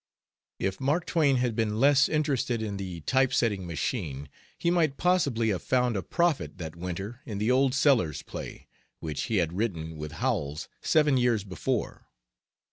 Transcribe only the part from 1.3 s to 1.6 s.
had